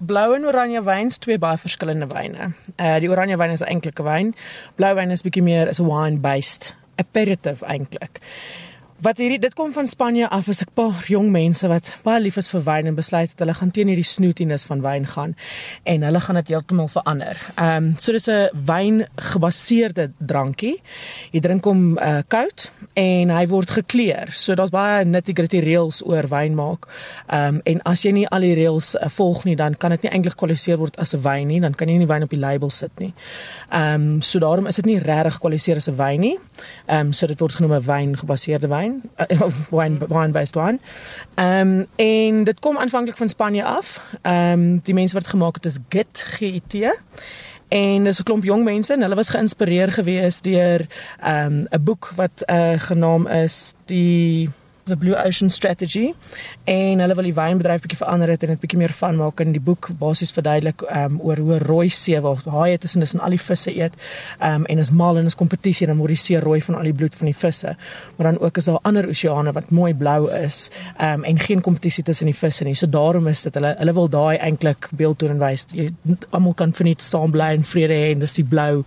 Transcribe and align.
blou 0.00 0.34
en 0.34 0.46
oranje 0.48 0.82
wyn 0.82 1.12
is 1.12 1.18
twee 1.18 1.38
baie 1.38 1.58
verskillende 1.60 2.08
wyne. 2.08 2.52
Uh 2.76 2.96
die 3.02 3.10
oranje 3.12 3.36
wyn 3.36 3.56
is 3.56 3.62
'n 3.62 3.68
enkelike 3.76 4.02
wyn. 4.02 4.34
Blou 4.74 4.94
wyn 4.94 5.10
is 5.10 5.22
bietjie 5.22 5.42
meer 5.42 5.68
is 5.68 5.80
'n 5.80 5.86
wine-based 5.86 6.74
aperitif 6.96 7.62
eintlik 7.62 8.20
wat 9.00 9.16
hierdie 9.16 9.40
dit 9.40 9.54
kom 9.56 9.70
van 9.72 9.86
Spanje 9.88 10.28
af 10.28 10.48
as 10.48 10.60
'n 10.60 10.68
paar 10.74 11.04
jong 11.08 11.30
mense 11.30 11.68
wat 11.68 11.96
baie 12.04 12.20
lief 12.20 12.36
is 12.36 12.48
vir 12.48 12.62
wyn 12.62 12.86
en 12.86 12.94
besluit 12.94 13.28
dat 13.28 13.38
hulle 13.38 13.54
gaan 13.54 13.70
teen 13.70 13.86
hierdie 13.86 14.04
snootiness 14.04 14.64
van 14.64 14.82
wyn 14.82 15.06
gaan 15.06 15.34
en 15.84 16.02
hulle 16.02 16.20
gaan 16.20 16.34
dit 16.34 16.48
heeltemal 16.48 16.88
verander. 16.88 17.36
Ehm 17.56 17.84
um, 17.84 17.94
so 17.98 18.12
dis 18.12 18.28
'n 18.28 18.48
wyn 18.66 19.06
gebaseerde 19.16 20.10
drankie. 20.18 20.82
Jy 21.30 21.40
drink 21.40 21.64
hom 21.64 21.98
uh, 21.98 22.18
koud 22.28 22.72
en 22.92 23.30
hy 23.30 23.46
word 23.46 23.70
gekleur. 23.70 24.28
So 24.32 24.54
daar's 24.54 24.70
baie 24.70 25.04
nitty-gritty 25.04 25.60
reëls 25.60 26.02
oor 26.06 26.28
wyn 26.28 26.54
maak. 26.54 26.86
Ehm 27.26 27.54
um, 27.54 27.60
en 27.64 27.82
as 27.82 28.02
jy 28.02 28.10
nie 28.12 28.28
al 28.28 28.40
die 28.40 28.54
reëls 28.54 28.94
uh, 28.94 29.08
volg 29.08 29.44
nie, 29.44 29.56
dan 29.56 29.76
kan 29.76 29.90
dit 29.90 30.02
nie 30.02 30.10
eintlik 30.10 30.32
gekwalifiseer 30.32 30.78
word 30.78 30.96
as 30.98 31.14
'n 31.14 31.22
wyn 31.22 31.46
nie, 31.46 31.60
dan 31.60 31.74
kan 31.74 31.88
jy 31.88 31.96
nie 31.96 32.06
wyn 32.06 32.22
op 32.22 32.30
die 32.30 32.38
label 32.38 32.70
sit 32.70 32.98
nie. 32.98 33.14
Ehm 33.70 33.94
um, 33.94 34.22
so 34.22 34.38
daarom 34.38 34.66
is 34.66 34.76
dit 34.76 34.84
nie 34.84 34.98
regtig 34.98 35.34
gekwalifiseer 35.34 35.76
as 35.76 35.88
'n 35.88 35.96
wyn 35.96 36.20
nie. 36.20 36.38
Ehm 36.86 37.06
um, 37.06 37.12
so 37.12 37.26
dit 37.26 37.40
word 37.40 37.52
genoem 37.54 37.72
'n 37.72 37.86
wyn 37.86 38.16
gebaseerde 38.16 38.68
wyn 38.68 38.89
wyn, 39.16 39.36
uh, 39.40 39.52
wine 39.70 39.98
wine 40.08 40.32
based 40.32 40.54
wine. 40.54 40.78
Ehm 41.34 41.78
um, 41.78 41.86
en 41.96 42.44
dit 42.44 42.60
kom 42.60 42.78
aanvanklik 42.78 43.16
van 43.16 43.28
Spanje 43.28 43.64
af. 43.64 44.02
Ehm 44.22 44.52
um, 44.52 44.80
die 44.82 44.94
mense 44.94 45.14
wat 45.14 45.26
gemaak 45.26 45.54
het 45.54 45.64
is 45.64 45.78
Git 45.88 46.24
GIT. 46.36 46.74
En 47.68 48.04
dis 48.04 48.18
'n 48.18 48.22
klomp 48.22 48.44
jong 48.44 48.64
mense 48.64 48.92
en 48.92 49.02
hulle 49.02 49.14
was 49.14 49.28
geïnspireer 49.28 49.92
gewees 49.92 50.40
deur 50.40 50.86
ehm 51.20 51.46
um, 51.46 51.66
'n 51.70 51.84
boek 51.84 52.12
wat 52.16 52.42
uh, 52.46 52.72
genaam 52.76 53.26
is 53.26 53.74
die 53.84 54.50
the 54.90 54.96
Blue 54.96 55.16
Ocean 55.16 55.50
Strategy. 55.50 56.12
En 56.64 57.00
hulle 57.02 57.14
wil 57.14 57.28
die 57.30 57.34
wynbedryf 57.34 57.84
bietjie 57.84 57.98
verander 58.00 58.32
het 58.32 58.44
en 58.44 58.52
dit 58.54 58.60
bietjie 58.62 58.78
meer 58.80 58.92
van 58.98 59.16
maak 59.18 59.40
in 59.42 59.54
die 59.54 59.62
boek 59.62 59.90
basies 60.00 60.32
verduidelik 60.34 60.82
um, 60.90 61.20
oor 61.24 61.40
hoe 61.40 61.58
rooi 61.62 61.88
see 61.94 62.18
waar 62.20 62.42
haie 62.52 62.78
tussen 62.78 63.06
is 63.06 63.14
en 63.14 63.22
al 63.24 63.34
die 63.36 63.40
visse 63.40 63.72
eet 63.72 63.96
um, 64.46 64.66
en 64.70 64.82
as 64.82 64.90
mal 64.90 65.18
en 65.20 65.30
as 65.30 65.38
kompetisie 65.38 65.88
dan 65.90 66.00
word 66.02 66.14
die 66.14 66.20
see 66.20 66.40
rooi 66.42 66.60
van 66.66 66.78
al 66.78 66.88
die 66.90 66.94
bloed 66.96 67.16
van 67.18 67.30
die 67.30 67.36
visse. 67.36 67.74
Maar 68.16 68.32
dan 68.32 68.40
ook 68.40 68.60
is 68.60 68.70
daar 68.70 68.80
ander 68.90 69.08
oseane 69.08 69.54
wat 69.56 69.70
mooi 69.70 69.92
blou 69.94 70.30
is 70.40 70.68
um, 70.98 71.24
en 71.24 71.38
geen 71.38 71.62
kompetisie 71.64 72.04
tussen 72.04 72.30
die 72.30 72.36
visse 72.36 72.66
nie. 72.66 72.74
So 72.74 72.90
daarom 72.90 73.30
is 73.30 73.44
dit 73.46 73.58
hulle 73.58 73.74
hulle 73.78 73.96
wil 73.96 74.10
daai 74.10 74.36
eintlik 74.38 74.90
beeld 74.96 75.22
toon 75.22 75.36
en 75.36 75.42
wys. 75.42 75.66
Jy 75.72 75.90
almal 76.30 76.54
kan 76.58 76.74
verniet 76.76 77.02
saam 77.04 77.30
bly 77.34 77.52
en 77.56 77.66
vrede 77.66 77.96
hê 77.96 78.12
en 78.14 78.26
dis 78.26 78.38
die 78.40 78.46
blou 78.46 78.84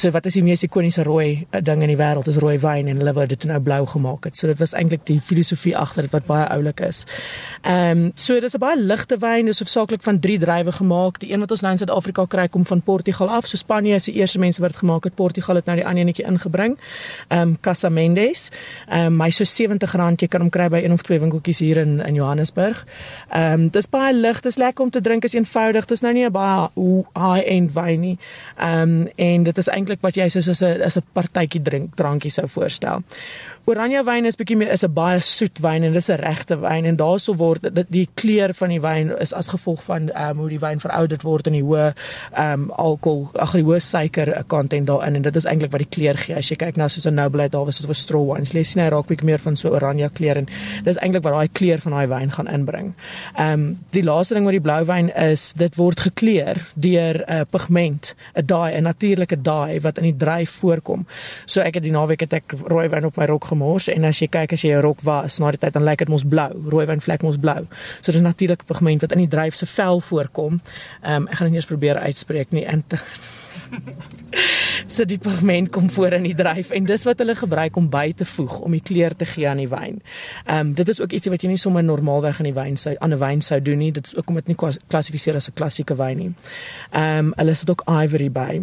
so 0.00 0.10
wat 0.14 0.26
is 0.26 0.36
die 0.38 0.42
mees 0.44 0.62
ikoniese 0.66 1.04
rooi 1.06 1.46
eh, 1.50 1.60
ding 1.62 1.82
in 1.84 1.92
die 1.92 1.98
wêreld? 1.98 2.28
Is 2.30 2.40
rooi 2.42 2.56
wyn 2.62 2.88
en 2.90 3.00
hulle 3.02 3.14
wou 3.16 3.26
dit 3.30 3.46
nou 3.48 3.60
blou 3.64 3.82
gemaak 3.94 4.28
het. 4.28 4.38
So 4.38 4.50
dit 4.50 4.60
was 4.60 4.74
eintlik 4.76 5.04
die 5.08 5.20
filosofie 5.34 5.74
agter 5.76 6.06
dit 6.06 6.14
wat 6.14 6.26
baie 6.30 6.46
oulik 6.54 6.80
is. 6.80 7.04
Ehm 7.62 8.04
um, 8.04 8.12
so 8.14 8.40
dis 8.40 8.54
'n 8.54 8.58
baie 8.58 8.78
ligte 8.78 9.18
wyn, 9.18 9.46
dis 9.46 9.58
hoofsaaklik 9.58 10.02
van 10.02 10.18
drie 10.20 10.38
druiwe 10.38 10.72
gemaak. 10.72 11.20
Die 11.20 11.32
een 11.32 11.40
wat 11.40 11.50
ons 11.50 11.60
nou 11.60 11.72
in 11.72 11.78
Suid-Afrika 11.78 12.24
kry 12.26 12.48
kom 12.48 12.64
van 12.64 12.82
Portugal 12.82 13.28
af. 13.28 13.46
So 13.46 13.56
Spanje 13.56 13.94
is 13.94 14.04
die 14.04 14.14
eerste 14.14 14.38
mense 14.38 14.60
wat 14.60 14.70
dit 14.70 14.78
gemaak 14.78 15.04
het. 15.04 15.14
Portugal 15.14 15.54
het 15.54 15.64
nou 15.64 15.76
die 15.76 15.86
ander 15.86 16.04
netjie 16.04 16.24
ingebring. 16.24 16.78
Ehm 17.28 17.40
um, 17.40 17.60
Casa 17.60 17.88
Mendes. 17.88 18.50
Ehm 18.88 19.06
um, 19.06 19.20
hy 19.20 19.30
so 19.30 19.44
R70 19.44 20.20
jy 20.20 20.28
kan 20.28 20.40
hom 20.40 20.50
kry 20.50 20.68
by 20.68 20.82
een 20.84 20.92
of 20.92 21.02
twee 21.02 21.18
winkeltjies 21.20 21.58
hier 21.58 21.76
in 21.76 22.00
in 22.00 22.14
Johannesburg. 22.14 22.86
Ehm 23.30 23.52
um, 23.52 23.68
dis 23.68 23.88
baie 23.88 24.14
lig, 24.14 24.40
dis 24.40 24.56
lekker 24.56 24.84
om 24.84 24.90
te 24.90 25.00
drink, 25.00 25.24
is 25.24 25.34
eenvoudig. 25.34 25.84
Dis 25.84 26.00
nou 26.00 26.12
nie 26.12 26.24
'n 26.24 26.32
baie 26.32 26.68
high-end 27.14 27.72
wyn 27.72 28.00
nie. 28.00 28.18
Ehm 28.56 28.82
um, 28.82 29.08
en 29.16 29.42
dit 29.42 29.58
is 29.58 29.68
eintlik 29.68 30.00
wat 30.00 30.14
jy 30.14 30.28
soos 30.28 30.62
'n 30.62 30.82
as 30.82 30.96
'n 30.96 31.02
partytjie 31.12 31.62
drink 31.62 31.94
drankie 31.94 32.30
sou 32.30 32.48
voorstel. 32.48 33.02
Oranje 33.64 34.02
wyn 34.04 34.26
is 34.28 34.36
bietjie 34.36 34.56
meer 34.60 34.72
is 34.72 34.84
'n 34.84 34.92
baie 34.92 35.20
soet 35.24 35.58
wyn 35.64 35.82
en 35.82 35.92
dit 35.92 36.02
is 36.02 36.08
'n 36.08 36.20
regte 36.20 36.56
wyn 36.60 36.84
en 36.84 36.96
daarso 36.96 37.34
word 37.34 37.74
dit 37.74 37.86
die 37.88 38.08
kleur 38.14 38.54
van 38.54 38.68
die 38.68 38.80
wyn 38.80 39.12
is 39.18 39.32
as 39.32 39.48
gevolg 39.48 39.82
van 39.84 40.10
um, 40.16 40.38
hoe 40.38 40.48
die 40.48 40.58
wyn 40.58 40.80
verouderd 40.80 41.22
word 41.22 41.46
en 41.46 41.52
die 41.52 41.62
hoë 41.62 41.92
um, 42.38 42.70
alkohol 42.70 43.28
ag 43.34 43.52
die 43.52 43.64
hoë 43.64 43.80
suiker 43.80 44.44
content 44.46 44.86
daarin 44.86 45.14
en 45.14 45.22
dit 45.22 45.36
is 45.36 45.44
eintlik 45.44 45.72
wat 45.72 45.80
die 45.80 45.90
kleur 45.96 46.18
gee. 46.18 46.36
As 46.36 46.50
jy 46.50 46.56
kyk 46.56 46.76
na 46.76 46.88
soos 46.88 47.06
'n 47.06 47.14
Noble 47.14 47.48
daar 47.48 47.64
was 47.64 47.78
dit 47.78 47.86
was 47.86 47.98
straw 47.98 48.34
wines. 48.34 48.52
Lees 48.52 48.70
sien 48.70 48.82
hy 48.82 48.88
raak 48.88 49.06
bietjie 49.06 49.26
meer 49.26 49.38
van 49.38 49.56
so 49.56 49.68
oranje 49.68 50.10
kleur 50.10 50.36
en 50.36 50.48
dis 50.84 50.96
eintlik 50.96 51.22
wat 51.22 51.32
daai 51.32 51.48
kleur 51.48 51.78
van 51.78 51.92
daai 51.92 52.06
wyn 52.06 52.30
gaan 52.30 52.48
inbring. 52.48 52.94
Ehm 53.36 53.52
um, 53.52 53.78
die 53.90 54.02
laaste 54.02 54.34
ding 54.34 54.44
met 54.44 54.52
die 54.52 54.60
blou 54.60 54.84
wyn 54.84 55.10
is 55.14 55.52
dit 55.52 55.76
word 55.76 56.00
gekleur 56.00 56.56
deur 56.74 57.24
'n 57.26 57.32
uh, 57.32 57.40
pigment, 57.50 58.14
'n 58.34 58.46
dye, 58.46 58.76
'n 58.76 58.82
natuurlike 58.82 59.42
dye 59.42 59.80
wat 59.80 59.98
in 59.98 60.04
die 60.04 60.16
dryf 60.16 60.50
voorkom. 60.50 61.06
So 61.46 61.60
ek 61.60 61.74
het 61.74 61.82
die 61.82 61.92
naweek 61.92 62.20
het 62.20 62.32
ek 62.32 62.54
rooi 62.66 62.88
wyn 62.88 63.04
op 63.04 63.16
my 63.16 63.26
rok 63.26 63.44
gemors 63.44 63.88
en 63.88 64.04
as 64.04 64.20
jy 64.20 64.28
kyk 64.28 64.52
as 64.52 64.62
jy 64.62 64.74
'n 64.74 64.80
rok 64.80 65.00
was 65.04 65.38
na 65.38 65.52
die 65.54 65.60
tyd 65.62 65.76
dan 65.76 65.86
lyk 65.86 66.04
dit 66.04 66.12
mos 66.12 66.24
blou, 66.24 66.50
rooi 66.72 66.86
wyn 66.90 67.04
vlek 67.04 67.22
mos 67.22 67.38
blou. 67.40 67.66
So 68.00 68.12
dis 68.12 68.24
natuurlike 68.24 68.66
pigment 68.68 69.06
wat 69.06 69.12
in 69.12 69.24
die 69.24 69.30
druif 69.30 69.54
se 69.54 69.66
vel 69.66 70.00
voorkom. 70.00 70.60
Ehm 71.02 71.22
um, 71.22 71.28
ek 71.28 71.40
gaan 71.40 71.52
dit 71.52 71.60
eers 71.60 71.70
probeer 71.70 71.98
uitspreek 71.98 72.52
nie 72.52 72.64
in 72.64 72.84
te 72.86 72.98
so 74.94 75.04
die 75.08 75.18
pigment 75.18 75.70
kom 75.74 75.90
voor 75.90 76.16
in 76.18 76.26
die 76.28 76.34
druif 76.34 76.70
en 76.74 76.86
dis 76.88 77.04
wat 77.08 77.18
hulle 77.22 77.36
gebruik 77.38 77.76
om 77.76 77.88
by 77.90 78.12
te 78.16 78.26
voeg 78.28 78.58
om 78.66 78.74
die 78.74 78.82
kleur 78.84 79.16
te 79.16 79.28
gee 79.28 79.48
aan 79.48 79.62
die 79.62 79.70
wyn. 79.70 80.00
Ehm 80.44 80.58
um, 80.58 80.74
dit 80.74 80.88
is 80.88 81.00
ook 81.00 81.12
ietsie 81.12 81.32
wat 81.32 81.42
jy 81.42 81.54
nie 81.54 81.60
sommer 81.60 81.84
normaalweg 81.84 82.40
in 82.42 82.50
die 82.50 82.56
wyn 82.56 82.78
sou 82.80 82.94
aan 82.98 83.14
'n 83.14 83.18
wyn 83.18 83.40
sou 83.40 83.60
doen 83.62 83.78
nie. 83.78 83.92
Dit 83.92 84.06
is 84.06 84.16
ook 84.16 84.28
om 84.28 84.40
dit 84.40 84.46
nie 84.46 84.56
klassifiseer 84.88 85.36
as 85.36 85.48
'n 85.48 85.54
klassieke 85.54 85.96
wyn 85.96 86.16
nie. 86.18 86.32
Ehm 86.90 87.18
um, 87.18 87.32
hulle 87.36 87.54
sit 87.54 87.70
ook 87.70 87.84
ivory 87.88 88.30
by 88.30 88.62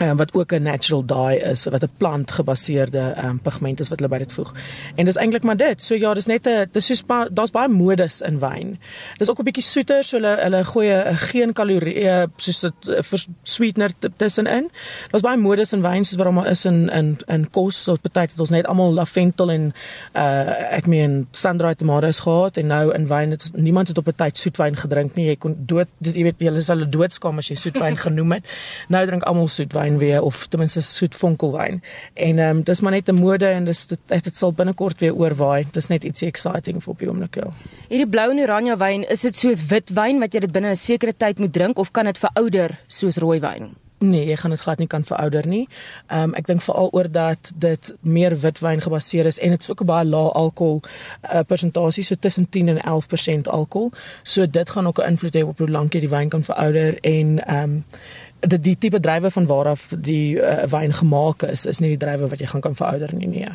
um, 0.00 0.16
wat 0.16 0.34
ook 0.34 0.52
'n 0.52 0.62
natural 0.62 1.04
dye 1.04 1.40
is 1.40 1.64
wat 1.64 1.82
'n 1.82 1.90
plant 1.96 2.30
gebaseerde 2.30 3.14
um, 3.24 3.40
pigment 3.40 3.80
is 3.80 3.88
wat 3.88 3.98
hulle 3.98 4.10
by 4.10 4.18
dit 4.18 4.32
voeg. 4.32 4.52
En 4.94 5.04
dis 5.04 5.16
eintlik 5.16 5.42
maar 5.42 5.56
dit. 5.56 5.82
So 5.82 5.94
ja, 5.94 6.14
dis 6.14 6.26
net 6.26 6.46
'n 6.46 6.68
dis 6.72 6.86
soos 6.86 7.02
daar's 7.32 7.50
baie 7.50 7.68
modus 7.68 8.20
in 8.20 8.38
wyn. 8.38 8.78
Dis 9.16 9.30
ook 9.30 9.38
'n 9.38 9.44
bietjie 9.44 9.62
soeter, 9.62 10.04
so 10.04 10.16
hulle 10.16 10.36
hulle 10.42 10.64
gooi 10.64 10.88
'n 10.90 11.16
geen 11.16 11.52
kalorieë 11.52 12.26
soos 12.36 12.60
dit 12.60 12.88
eh, 12.88 13.18
sweetener 13.42 13.90
tussenin. 14.16 14.70
Daar's 15.10 15.22
baie 15.22 15.36
modus 15.36 15.72
in 15.72 15.82
wyn 15.82 16.04
soos 16.04 16.18
wat 16.18 16.34
daar 16.34 16.50
is 16.50 16.64
in 16.64 16.88
in 16.88 17.16
in 17.26 17.50
kos, 17.50 17.82
so 17.82 17.92
baie 17.92 18.12
tyd 18.12 18.30
het 18.30 18.40
ons 18.40 18.50
net 18.50 18.66
almal 18.66 18.92
lavendel 18.92 19.50
en 19.50 19.72
uh 20.14 20.74
ek 20.76 20.86
meen 20.86 21.26
sandra 21.30 21.74
tomatoes 21.74 22.18
gehad 22.18 22.56
en 22.56 22.66
nou 22.66 22.94
in 22.94 23.06
wyn 23.06 23.30
het 23.30 23.50
niemand 23.54 23.88
het 23.88 23.98
op 23.98 24.08
'n 24.08 24.14
tyd 24.16 24.36
soetwyn 24.38 24.76
gedrink 24.76 25.14
nie. 25.14 25.26
Jy 25.26 25.36
kon 25.36 25.56
dood 25.58 25.88
jy 25.98 26.22
weet 26.22 26.40
jy 26.40 26.60
sal 26.60 26.90
doodskaam 26.90 27.38
as 27.38 27.48
jy 27.48 27.56
soetwyn 27.56 27.96
genoem 28.06 28.32
het. 28.32 28.44
Nou 28.88 29.06
drink 29.06 29.22
almal 29.22 29.48
soetwyn 29.48 29.85
wyn 29.86 29.98
weer 29.98 30.22
of 30.22 30.46
ten 30.46 30.58
minste 30.58 30.80
soet 30.80 31.14
vonkelwyn. 31.14 31.82
En 32.14 32.38
ehm 32.38 32.56
um, 32.56 32.62
dis 32.62 32.80
maar 32.80 32.92
net 32.92 33.08
'n 33.08 33.20
mode 33.20 33.46
en 33.46 33.64
dis 33.64 33.86
dit 33.86 34.00
dit 34.08 34.36
sal 34.36 34.52
binnekort 34.52 35.00
weer 35.00 35.14
oorwaai. 35.14 35.64
Dis 35.72 35.88
net 35.88 36.04
iets 36.04 36.22
exciting 36.22 36.82
vir 36.82 36.92
op 36.92 36.98
die 36.98 37.08
oomblik. 37.08 37.34
Ja. 37.34 37.48
Hierdie 37.88 38.08
blou 38.08 38.30
en 38.30 38.38
oranje 38.38 38.76
wyn, 38.76 39.08
is 39.08 39.20
dit 39.20 39.36
soos 39.36 39.66
wit 39.66 39.90
wyn 39.90 40.18
wat 40.18 40.32
jy 40.32 40.40
dit 40.40 40.52
binne 40.52 40.70
'n 40.70 40.76
sekere 40.76 41.12
tyd 41.16 41.38
moet 41.38 41.52
drink 41.52 41.78
of 41.78 41.90
kan 41.90 42.04
dit 42.04 42.18
verouder 42.18 42.78
soos 42.86 43.16
rooi 43.16 43.40
wyn? 43.40 43.74
Nee, 43.98 44.26
jy 44.26 44.36
gaan 44.36 44.50
dit 44.50 44.60
glad 44.60 44.78
nie 44.78 44.86
kan 44.86 45.04
verouder 45.04 45.46
nie. 45.46 45.68
Ehm 46.06 46.22
um, 46.22 46.34
ek 46.34 46.46
dink 46.46 46.60
veral 46.62 46.90
oor 46.92 47.08
dat 47.10 47.52
dit 47.56 47.94
meer 48.00 48.40
witwyn 48.40 48.80
gebaseer 48.80 49.26
is 49.26 49.38
en 49.38 49.50
dit 49.50 49.60
is 49.62 49.70
ook 49.70 49.80
'n 49.80 49.86
baie 49.86 50.04
lae 50.04 50.32
alkohol 50.32 50.82
uh, 51.32 51.40
persentasie 51.46 52.04
so 52.04 52.14
tussen 52.14 52.48
10 52.48 52.68
en 52.68 52.80
11% 52.84 53.48
alkohol. 53.48 53.92
So 54.22 54.46
dit 54.46 54.70
gaan 54.70 54.86
ook 54.86 54.98
'n 54.98 55.08
invloed 55.08 55.34
hê 55.34 55.42
op 55.42 55.58
hoe 55.58 55.70
lank 55.70 55.92
jy 55.92 56.00
die 56.00 56.08
wyn 56.08 56.28
kan 56.28 56.44
verouder 56.44 56.98
en 57.00 57.46
ehm 57.46 57.62
um, 57.62 57.84
die 58.46 58.60
die 58.60 58.76
tipe 58.78 59.00
drywe 59.00 59.30
van 59.30 59.46
waar 59.46 59.72
af 59.74 59.88
die 59.98 60.36
uh, 60.36 60.64
wyn 60.70 60.94
gemaak 60.94 61.42
is 61.42 61.66
is 61.66 61.80
nie 61.80 61.94
die 61.94 62.02
drywe 62.04 62.28
wat 62.28 62.42
jy 62.42 62.46
gaan 62.46 62.64
kan 62.64 62.74
verouder 62.74 63.14
nie 63.14 63.30
nee 63.30 63.54